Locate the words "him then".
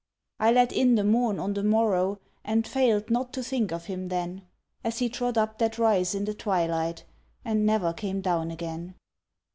3.85-4.47